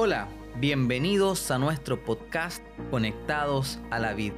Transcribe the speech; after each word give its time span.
Hola, 0.00 0.28
bienvenidos 0.60 1.50
a 1.50 1.58
nuestro 1.58 2.04
podcast 2.04 2.62
Conectados 2.92 3.80
a 3.90 3.98
la 3.98 4.14
Vid. 4.14 4.32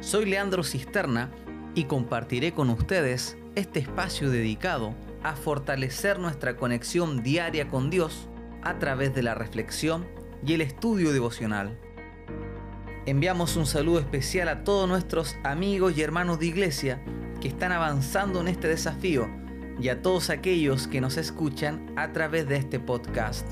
Soy 0.00 0.24
Leandro 0.24 0.64
Cisterna 0.64 1.30
y 1.76 1.84
compartiré 1.84 2.50
con 2.54 2.70
ustedes 2.70 3.38
este 3.54 3.78
espacio 3.78 4.30
dedicado 4.30 4.96
a 5.22 5.36
fortalecer 5.36 6.18
nuestra 6.18 6.56
conexión 6.56 7.22
diaria 7.22 7.68
con 7.68 7.88
Dios 7.88 8.28
a 8.62 8.80
través 8.80 9.14
de 9.14 9.22
la 9.22 9.36
reflexión 9.36 10.08
y 10.44 10.54
el 10.54 10.60
estudio 10.60 11.12
devocional. 11.12 11.78
Enviamos 13.06 13.54
un 13.54 13.66
saludo 13.66 14.00
especial 14.00 14.48
a 14.48 14.64
todos 14.64 14.88
nuestros 14.88 15.36
amigos 15.44 15.96
y 15.96 16.02
hermanos 16.02 16.40
de 16.40 16.46
iglesia 16.46 17.00
que 17.40 17.46
están 17.46 17.70
avanzando 17.70 18.40
en 18.40 18.48
este 18.48 18.66
desafío 18.66 19.30
y 19.80 19.88
a 19.88 20.02
todos 20.02 20.30
aquellos 20.30 20.88
que 20.88 21.00
nos 21.00 21.16
escuchan 21.16 21.92
a 21.94 22.10
través 22.12 22.48
de 22.48 22.56
este 22.56 22.80
podcast. 22.80 23.46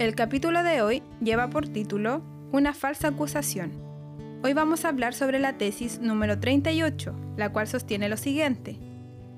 El 0.00 0.14
capítulo 0.14 0.62
de 0.62 0.80
hoy 0.80 1.02
lleva 1.20 1.50
por 1.50 1.68
título 1.68 2.22
Una 2.52 2.72
falsa 2.72 3.08
acusación. 3.08 3.70
Hoy 4.42 4.54
vamos 4.54 4.86
a 4.86 4.88
hablar 4.88 5.12
sobre 5.12 5.38
la 5.38 5.58
tesis 5.58 6.00
número 6.00 6.40
38, 6.40 7.14
la 7.36 7.52
cual 7.52 7.68
sostiene 7.68 8.08
lo 8.08 8.16
siguiente. 8.16 8.78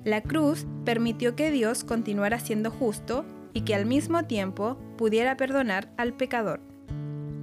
La 0.05 0.21
cruz 0.21 0.65
permitió 0.85 1.35
que 1.35 1.51
Dios 1.51 1.83
continuara 1.83 2.39
siendo 2.39 2.71
justo 2.71 3.25
y 3.51 3.63
que 3.63 3.75
al 3.75 3.85
mismo 3.85 4.23
tiempo 4.23 4.77
pudiera 4.97 5.35
perdonar 5.35 5.91
al 5.97 6.13
pecador. 6.13 6.61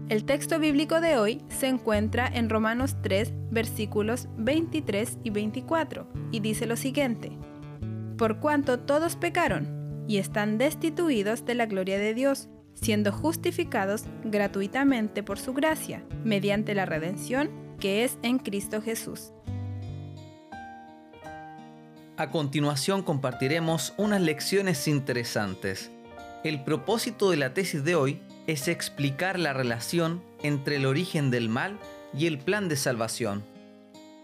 El 0.08 0.24
texto 0.24 0.58
bíblico 0.58 1.02
de 1.02 1.18
hoy 1.18 1.42
se 1.50 1.66
encuentra 1.66 2.26
en 2.26 2.48
Romanos 2.48 2.96
3, 3.02 3.34
versículos 3.50 4.28
23 4.38 5.18
y 5.22 5.28
24, 5.28 6.06
y 6.32 6.40
dice 6.40 6.64
lo 6.64 6.76
siguiente. 6.76 7.32
Por 8.16 8.40
cuanto 8.40 8.78
todos 8.78 9.16
pecaron 9.16 10.06
y 10.08 10.16
están 10.16 10.56
destituidos 10.56 11.44
de 11.44 11.54
la 11.54 11.66
gloria 11.66 11.98
de 11.98 12.14
Dios, 12.14 12.48
siendo 12.80 13.12
justificados 13.12 14.04
gratuitamente 14.24 15.22
por 15.22 15.38
su 15.38 15.52
gracia, 15.52 16.02
mediante 16.24 16.74
la 16.74 16.86
redención 16.86 17.50
que 17.78 18.04
es 18.04 18.18
en 18.22 18.38
Cristo 18.38 18.80
Jesús. 18.82 19.32
A 22.16 22.30
continuación 22.30 23.02
compartiremos 23.02 23.94
unas 23.96 24.20
lecciones 24.20 24.86
interesantes. 24.88 25.90
El 26.44 26.62
propósito 26.62 27.30
de 27.30 27.38
la 27.38 27.54
tesis 27.54 27.82
de 27.82 27.94
hoy 27.94 28.20
es 28.46 28.68
explicar 28.68 29.38
la 29.38 29.52
relación 29.52 30.22
entre 30.42 30.76
el 30.76 30.86
origen 30.86 31.30
del 31.30 31.48
mal 31.48 31.78
y 32.12 32.26
el 32.26 32.38
plan 32.38 32.68
de 32.68 32.76
salvación. 32.76 33.42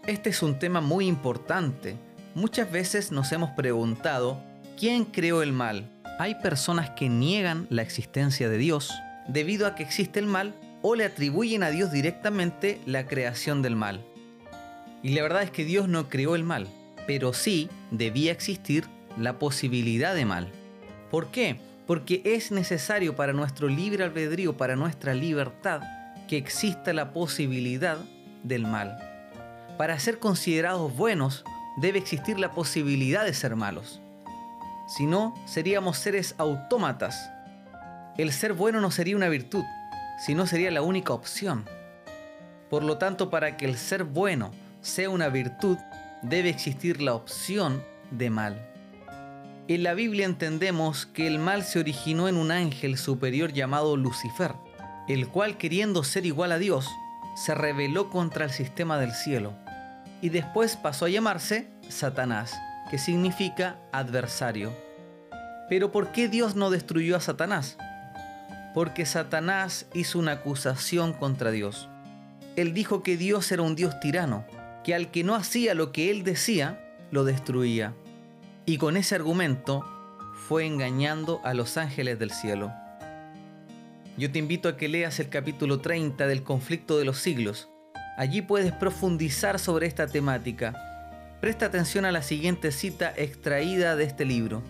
Este 0.05 0.29
es 0.29 0.43
un 0.43 0.59
tema 0.59 0.79
muy 0.79 1.07
importante. 1.07 1.97
Muchas 2.35 2.71
veces 2.71 3.11
nos 3.11 3.31
hemos 3.31 3.51
preguntado, 3.51 4.41
¿quién 4.79 5.05
creó 5.05 5.41
el 5.41 5.51
mal? 5.51 5.89
Hay 6.19 6.35
personas 6.35 6.89
que 6.91 7.09
niegan 7.09 7.67
la 7.69 7.83
existencia 7.83 8.49
de 8.49 8.57
Dios 8.57 8.91
debido 9.27 9.67
a 9.67 9.75
que 9.75 9.83
existe 9.83 10.19
el 10.19 10.25
mal 10.25 10.55
o 10.81 10.95
le 10.95 11.05
atribuyen 11.05 11.61
a 11.61 11.69
Dios 11.69 11.91
directamente 11.91 12.81
la 12.87 13.05
creación 13.05 13.61
del 13.61 13.75
mal. 13.75 14.03
Y 15.03 15.13
la 15.13 15.21
verdad 15.21 15.43
es 15.43 15.51
que 15.51 15.63
Dios 15.63 15.87
no 15.87 16.09
creó 16.09 16.35
el 16.35 16.43
mal, 16.43 16.67
pero 17.05 17.33
sí 17.33 17.69
debía 17.91 18.31
existir 18.31 18.85
la 19.15 19.37
posibilidad 19.37 20.15
de 20.15 20.25
mal. 20.25 20.51
¿Por 21.11 21.29
qué? 21.29 21.59
Porque 21.85 22.23
es 22.25 22.51
necesario 22.51 23.15
para 23.15 23.31
nuestro 23.31 23.67
libre 23.67 24.03
albedrío, 24.03 24.57
para 24.57 24.75
nuestra 24.75 25.13
libertad, 25.13 25.81
que 26.27 26.37
exista 26.37 26.93
la 26.93 27.13
posibilidad 27.13 27.99
del 28.43 28.63
mal. 28.63 28.97
Para 29.77 29.99
ser 29.99 30.17
considerados 30.17 30.97
buenos, 30.97 31.43
debe 31.79 31.99
existir 31.99 32.39
la 32.39 32.51
posibilidad 32.53 33.23
de 33.23 33.35
ser 33.35 33.55
malos. 33.55 34.01
Si 34.87 35.05
no, 35.05 35.35
seríamos 35.45 35.97
seres 35.97 36.33
autómatas. 36.37 37.29
El 38.17 38.31
ser 38.31 38.53
bueno 38.53 38.79
no 38.79 38.89
sería 38.89 39.17
una 39.17 39.27
virtud, 39.27 39.65
sino 40.17 40.47
sería 40.47 40.71
la 40.71 40.81
única 40.81 41.13
opción. 41.13 41.65
Por 42.69 42.83
lo 42.83 42.97
tanto, 42.97 43.29
para 43.29 43.57
que 43.57 43.65
el 43.65 43.77
ser 43.77 44.05
bueno 44.05 44.51
sea 44.81 45.09
una 45.09 45.27
virtud, 45.27 45.77
debe 46.21 46.49
existir 46.49 47.01
la 47.01 47.13
opción 47.13 47.83
de 48.11 48.29
mal. 48.29 48.65
En 49.67 49.83
la 49.83 49.93
Biblia 49.93 50.25
entendemos 50.25 51.05
que 51.05 51.27
el 51.27 51.39
mal 51.39 51.63
se 51.63 51.79
originó 51.79 52.29
en 52.29 52.37
un 52.37 52.51
ángel 52.51 52.97
superior 52.97 53.51
llamado 53.51 53.97
Lucifer, 53.97 54.53
el 55.09 55.27
cual 55.27 55.57
queriendo 55.57 56.05
ser 56.05 56.25
igual 56.25 56.53
a 56.53 56.57
Dios, 56.57 56.89
se 57.35 57.53
rebeló 57.53 58.09
contra 58.09 58.45
el 58.45 58.51
sistema 58.51 58.97
del 58.97 59.11
cielo 59.11 59.53
y 60.21 60.29
después 60.29 60.77
pasó 60.77 61.05
a 61.05 61.09
llamarse 61.09 61.67
Satanás 61.89 62.57
que 62.89 62.97
significa 62.97 63.77
adversario. 63.91 64.86
Pero 65.69 65.91
¿por 65.91 66.11
qué 66.11 66.27
Dios 66.27 66.55
no 66.55 66.69
destruyó 66.69 67.15
a 67.15 67.21
Satanás? 67.21 67.77
Porque 68.73 69.05
Satanás 69.05 69.87
hizo 69.93 70.19
una 70.19 70.33
acusación 70.33 71.13
contra 71.13 71.51
Dios. 71.51 71.89
Él 72.55 72.73
dijo 72.73 73.03
que 73.03 73.17
Dios 73.17 73.51
era 73.51 73.61
un 73.61 73.75
Dios 73.75 73.99
tirano, 73.99 74.45
que 74.83 74.95
al 74.95 75.11
que 75.11 75.23
no 75.23 75.35
hacía 75.35 75.73
lo 75.73 75.91
que 75.91 76.09
él 76.09 76.23
decía, 76.23 76.79
lo 77.11 77.23
destruía. 77.23 77.93
Y 78.65 78.77
con 78.77 78.97
ese 78.97 79.15
argumento 79.15 79.85
fue 80.47 80.65
engañando 80.65 81.41
a 81.43 81.53
los 81.53 81.77
ángeles 81.77 82.19
del 82.19 82.31
cielo. 82.31 82.71
Yo 84.17 84.31
te 84.31 84.39
invito 84.39 84.69
a 84.69 84.77
que 84.77 84.87
leas 84.87 85.19
el 85.19 85.29
capítulo 85.29 85.79
30 85.79 86.27
del 86.27 86.43
conflicto 86.43 86.97
de 86.97 87.05
los 87.05 87.19
siglos. 87.19 87.69
Allí 88.17 88.41
puedes 88.41 88.71
profundizar 88.71 89.59
sobre 89.59 89.85
esta 89.85 90.07
temática 90.07 90.87
Presta 91.39 91.67
atención 91.67 92.05
a 92.05 92.11
la 92.11 92.23
siguiente 92.23 92.71
cita 92.71 93.13
extraída 93.15 93.95
de 93.95 94.05
este 94.05 94.25
libro. 94.25 94.63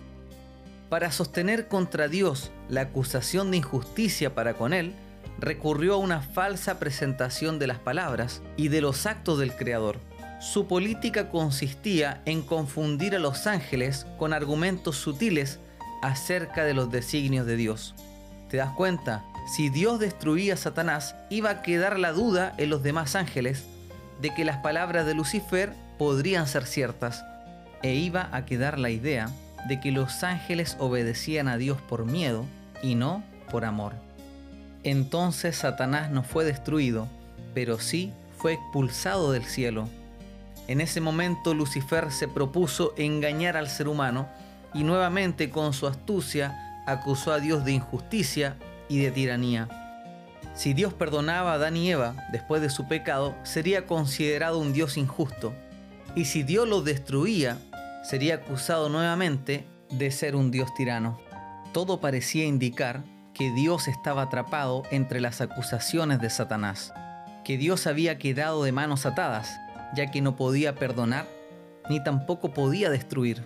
Para 0.88 1.12
sostener 1.12 1.68
contra 1.68 2.08
Dios 2.08 2.50
la 2.68 2.82
acusación 2.82 3.50
de 3.50 3.58
injusticia 3.58 4.34
para 4.34 4.54
con 4.54 4.72
Él, 4.72 4.94
recurrió 5.38 5.94
a 5.94 5.98
una 5.98 6.22
falsa 6.22 6.78
presentación 6.78 7.58
de 7.58 7.66
las 7.66 7.78
palabras 7.78 8.42
y 8.56 8.68
de 8.68 8.80
los 8.80 9.04
actos 9.04 9.38
del 9.38 9.54
Creador. 9.54 9.98
Su 10.40 10.66
política 10.66 11.28
consistía 11.28 12.22
en 12.24 12.42
confundir 12.42 13.14
a 13.14 13.18
los 13.18 13.46
ángeles 13.46 14.06
con 14.18 14.32
argumentos 14.32 14.96
sutiles 14.96 15.58
acerca 16.00 16.64
de 16.64 16.74
los 16.74 16.90
designios 16.90 17.44
de 17.44 17.56
Dios. 17.56 17.94
¿Te 18.48 18.56
das 18.56 18.72
cuenta? 18.72 19.24
Si 19.54 19.68
Dios 19.68 19.98
destruía 19.98 20.54
a 20.54 20.56
Satanás, 20.58 21.14
iba 21.28 21.50
a 21.50 21.62
quedar 21.62 21.98
la 21.98 22.12
duda 22.12 22.54
en 22.56 22.70
los 22.70 22.82
demás 22.82 23.14
ángeles 23.14 23.64
de 24.22 24.34
que 24.34 24.44
las 24.44 24.58
palabras 24.58 25.04
de 25.06 25.14
Lucifer 25.14 25.74
podrían 25.98 26.46
ser 26.46 26.64
ciertas, 26.64 27.24
e 27.82 27.94
iba 27.94 28.28
a 28.32 28.44
quedar 28.46 28.78
la 28.78 28.90
idea 28.90 29.30
de 29.68 29.80
que 29.80 29.92
los 29.92 30.24
ángeles 30.24 30.76
obedecían 30.80 31.46
a 31.46 31.58
Dios 31.58 31.80
por 31.80 32.06
miedo 32.06 32.46
y 32.82 32.94
no 32.94 33.22
por 33.50 33.64
amor. 33.64 33.92
Entonces 34.82 35.56
Satanás 35.56 36.10
no 36.10 36.22
fue 36.22 36.44
destruido, 36.44 37.06
pero 37.54 37.78
sí 37.78 38.12
fue 38.38 38.54
expulsado 38.54 39.32
del 39.32 39.44
cielo. 39.44 39.88
En 40.66 40.80
ese 40.80 41.00
momento 41.00 41.54
Lucifer 41.54 42.10
se 42.10 42.28
propuso 42.28 42.94
engañar 42.96 43.56
al 43.56 43.68
ser 43.68 43.88
humano 43.88 44.28
y 44.74 44.84
nuevamente 44.84 45.50
con 45.50 45.72
su 45.72 45.86
astucia 45.86 46.82
acusó 46.86 47.32
a 47.32 47.40
Dios 47.40 47.64
de 47.64 47.72
injusticia 47.72 48.56
y 48.88 48.98
de 48.98 49.10
tiranía. 49.10 49.68
Si 50.54 50.72
Dios 50.72 50.94
perdonaba 50.94 51.52
a 51.52 51.54
Adán 51.54 51.76
y 51.76 51.90
Eva 51.90 52.14
después 52.32 52.62
de 52.62 52.70
su 52.70 52.88
pecado, 52.88 53.34
sería 53.44 53.86
considerado 53.86 54.58
un 54.58 54.72
Dios 54.72 54.96
injusto 54.96 55.52
y 56.14 56.24
si 56.24 56.42
Dios 56.42 56.66
lo 56.66 56.82
destruía, 56.82 57.58
sería 58.02 58.36
acusado 58.36 58.88
nuevamente 58.88 59.66
de 59.90 60.10
ser 60.10 60.36
un 60.36 60.50
Dios 60.50 60.72
tirano. 60.74 61.18
Todo 61.72 62.00
parecía 62.00 62.44
indicar 62.44 63.04
que 63.34 63.50
Dios 63.52 63.88
estaba 63.88 64.22
atrapado 64.22 64.82
entre 64.90 65.20
las 65.20 65.40
acusaciones 65.40 66.20
de 66.20 66.30
Satanás, 66.30 66.92
que 67.44 67.56
Dios 67.56 67.86
había 67.86 68.18
quedado 68.18 68.64
de 68.64 68.72
manos 68.72 69.06
atadas, 69.06 69.58
ya 69.94 70.10
que 70.10 70.20
no 70.20 70.36
podía 70.36 70.74
perdonar 70.74 71.26
ni 71.88 72.02
tampoco 72.02 72.52
podía 72.52 72.90
destruir. 72.90 73.42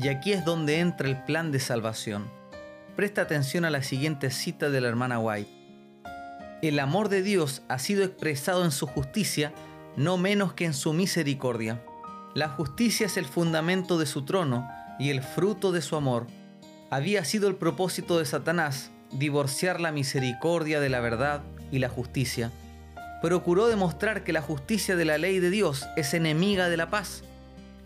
Y 0.00 0.08
aquí 0.08 0.32
es 0.32 0.44
donde 0.44 0.78
entra 0.78 1.08
el 1.08 1.24
plan 1.24 1.50
de 1.50 1.58
salvación. 1.58 2.30
Presta 2.96 3.22
atención 3.22 3.64
a 3.64 3.70
la 3.70 3.82
siguiente 3.82 4.30
cita 4.30 4.70
de 4.70 4.80
la 4.80 4.88
hermana 4.88 5.18
White. 5.18 5.50
El 6.62 6.78
amor 6.78 7.08
de 7.08 7.22
Dios 7.22 7.62
ha 7.68 7.78
sido 7.78 8.04
expresado 8.04 8.64
en 8.64 8.70
su 8.70 8.86
justicia 8.86 9.52
no 9.96 10.16
menos 10.16 10.52
que 10.52 10.64
en 10.64 10.74
su 10.74 10.92
misericordia. 10.92 11.82
La 12.34 12.48
justicia 12.48 13.06
es 13.06 13.16
el 13.16 13.24
fundamento 13.24 13.98
de 13.98 14.06
su 14.06 14.24
trono 14.24 14.68
y 14.98 15.10
el 15.10 15.22
fruto 15.22 15.72
de 15.72 15.80
su 15.80 15.96
amor. 15.96 16.26
Había 16.90 17.24
sido 17.24 17.48
el 17.48 17.56
propósito 17.56 18.18
de 18.18 18.26
Satanás 18.26 18.90
divorciar 19.12 19.80
la 19.80 19.92
misericordia 19.92 20.80
de 20.80 20.90
la 20.90 21.00
verdad 21.00 21.42
y 21.72 21.78
la 21.78 21.88
justicia. 21.88 22.52
Procuró 23.22 23.66
demostrar 23.66 24.24
que 24.24 24.32
la 24.32 24.42
justicia 24.42 24.94
de 24.94 25.04
la 25.04 25.18
ley 25.18 25.40
de 25.40 25.50
Dios 25.50 25.86
es 25.96 26.14
enemiga 26.14 26.68
de 26.68 26.76
la 26.76 26.90
paz. 26.90 27.22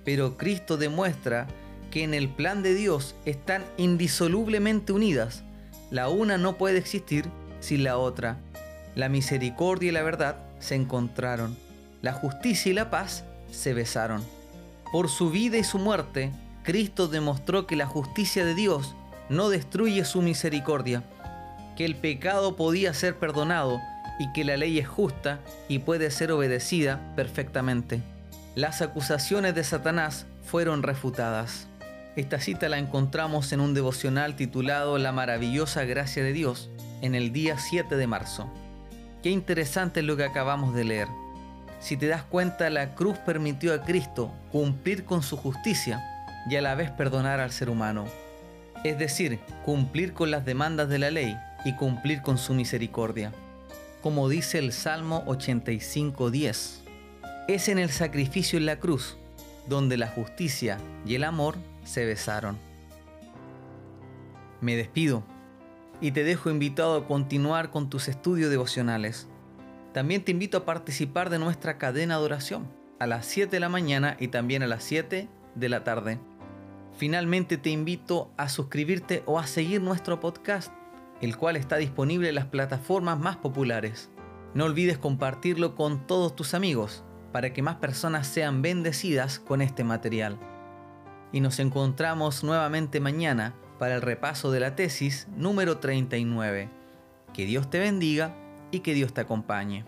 Pero 0.05 0.37
Cristo 0.37 0.77
demuestra 0.77 1.47
que 1.91 2.03
en 2.03 2.13
el 2.13 2.29
plan 2.29 2.63
de 2.63 2.75
Dios 2.75 3.15
están 3.25 3.65
indisolublemente 3.77 4.93
unidas. 4.93 5.45
La 5.91 6.09
una 6.09 6.37
no 6.37 6.59
puede 6.59 6.79
existir 6.79 7.27
sin 7.61 7.85
la 7.85 7.97
otra. 7.97 8.39
La 8.97 9.09
misericordia 9.09 9.91
y 9.91 9.93
la 9.93 10.03
verdad 10.03 10.37
se 10.59 10.75
encontraron 10.75 11.57
la 12.03 12.13
justicia 12.13 12.71
y 12.71 12.75
la 12.75 12.91
paz 12.91 13.25
se 13.53 13.75
besaron. 13.75 14.25
Por 14.91 15.09
su 15.09 15.31
vida 15.31 15.57
y 15.59 15.65
su 15.65 15.79
muerte, 15.79 16.33
Cristo 16.65 17.09
demostró 17.09 17.67
que 17.67 17.77
la 17.77 17.87
justicia 17.87 18.45
de 18.45 18.55
Dios 18.55 18.95
no 19.29 19.49
destruye 19.49 20.05
su 20.05 20.23
misericordia, 20.23 21.03
que 21.77 21.85
el 21.85 21.97
pecado 21.97 22.57
podía 22.57 22.93
ser 22.93 23.19
perdonado 23.19 23.81
y 24.19 24.33
que 24.33 24.45
la 24.45 24.57
ley 24.57 24.79
es 24.79 24.89
justa 24.89 25.41
y 25.69 25.81
puede 25.81 26.11
ser 26.11 26.33
obedecida 26.33 27.01
perfectamente. 27.17 28.03
Las 28.55 28.83
acusaciones 28.83 29.55
de 29.55 29.65
Satanás 29.65 30.27
fueron 30.45 30.83
refutadas. 30.83 31.67
Esta 32.15 32.39
cita 32.41 32.69
la 32.69 32.79
encontramos 32.79 33.53
en 33.53 33.61
un 33.61 33.73
devocional 33.73 34.37
titulado 34.37 34.99
La 34.99 35.13
maravillosa 35.13 35.85
gracia 35.85 36.23
de 36.23 36.35
Dios 36.35 36.69
en 37.01 37.15
el 37.15 37.33
día 37.33 37.59
7 37.59 37.97
de 37.97 38.07
marzo. 38.07 38.53
Qué 39.23 39.31
interesante 39.31 40.01
es 40.01 40.07
lo 40.07 40.17
que 40.17 40.25
acabamos 40.25 40.75
de 40.75 40.85
leer. 40.85 41.09
Si 41.83 41.97
te 41.97 42.07
das 42.07 42.23
cuenta, 42.23 42.71
la 42.71 42.95
cruz 42.95 43.19
permitió 43.19 43.75
a 43.75 43.83
Cristo 43.83 44.33
cumplir 44.53 45.05
con 45.05 45.21
su 45.25 45.37
justicia 45.37 46.01
y 46.49 46.55
a 46.55 46.63
la 46.63 46.77
vez 46.77 46.93
perdonar 46.93 47.41
al 47.41 47.51
ser 47.51 47.69
humano. 47.69 48.05
Es 48.85 48.99
decir, 48.99 49.41
cumplir 49.65 50.13
con 50.13 50.31
las 50.31 50.45
demandas 50.45 50.89
de 50.89 51.01
la 51.01 51.11
ley 51.11 51.37
y 51.65 51.75
cumplir 51.75 52.23
con 52.23 52.39
su 52.39 52.55
misericordia. 52.55 53.33
Como 54.01 54.29
dice 54.29 54.59
el 54.59 54.73
Salmo 54.73 55.25
85.10, 55.27 56.83
es 57.49 57.69
en 57.69 57.79
el 57.81 57.91
sacrificio 57.91 58.59
en 58.59 58.67
la 58.67 58.77
cruz 58.77 59.17
donde 59.69 59.97
la 59.97 60.07
justicia 60.07 60.79
y 61.05 61.17
el 61.17 61.25
amor 61.25 61.57
se 61.85 62.05
besaron. 62.05 62.59
Me 64.61 64.77
despido 64.77 65.25
y 66.01 66.13
te 66.13 66.23
dejo 66.23 66.49
invitado 66.49 66.97
a 66.97 67.07
continuar 67.09 67.71
con 67.71 67.91
tus 67.91 68.07
estudios 68.07 68.51
devocionales. 68.51 69.27
También 69.93 70.25
te 70.25 70.33
invito 70.33 70.59
a 70.59 70.65
participar 70.65 71.31
de 71.31 71.39
nuestra 71.39 71.79
cadena 71.79 72.19
de 72.19 72.25
oración 72.25 72.69
a 72.99 73.07
las 73.07 73.27
7 73.27 73.51
de 73.51 73.61
la 73.61 73.69
mañana 73.69 74.17
y 74.19 74.29
también 74.29 74.63
a 74.63 74.67
las 74.67 74.85
7 74.85 75.29
de 75.55 75.69
la 75.69 75.85
tarde. 75.85 76.19
Finalmente 76.97 77.57
te 77.57 77.71
invito 77.71 78.31
a 78.37 78.49
suscribirte 78.49 79.23
o 79.27 79.39
a 79.39 79.47
seguir 79.47 79.83
nuestro 79.83 80.21
podcast, 80.21 80.73
el 81.21 81.37
cual 81.37 81.57
está 81.57 81.77
disponible 81.77 82.29
en 82.29 82.35
las 82.35 82.47
plataformas 82.47 83.19
más 83.19 83.37
populares. 83.37 84.11
No 84.55 84.65
olvides 84.65 84.99
compartirlo 84.99 85.75
con 85.75 86.07
todos 86.07 86.37
tus 86.37 86.55
amigos 86.55 87.05
para 87.33 87.53
que 87.53 87.63
más 87.63 87.77
personas 87.77 88.27
sean 88.27 88.63
bendecidas 88.63 89.39
con 89.39 89.63
este 89.63 89.85
material 89.85 90.39
y 91.33 91.41
nos 91.41 91.59
encontramos 91.59 92.45
nuevamente 92.45 93.01
mañana 93.01 93.55
para 93.79 93.95
el 93.95 94.03
repaso 94.03 94.53
de 94.53 94.61
la 94.61 94.77
tesis 94.77 95.27
número 95.35 95.79
39. 95.79 96.69
Que 97.33 97.47
Dios 97.47 97.71
te 97.71 97.79
bendiga 97.79 98.37
y 98.73 98.81
que 98.81 98.95
Dios 98.95 99.13
te 99.13 99.21
acompañe. 99.21 99.85